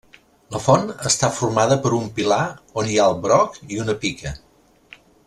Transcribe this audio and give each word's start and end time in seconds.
La 0.53 0.59
font 0.67 0.87
està 1.09 1.29
formada 1.41 1.77
per 1.83 1.91
un 1.99 2.09
pilar 2.17 2.39
on 2.83 2.91
hi 2.95 2.99
ha 3.03 3.07
el 3.13 3.19
broc 3.27 3.63
i 3.77 3.83
una 3.85 3.97
pica. 4.07 4.35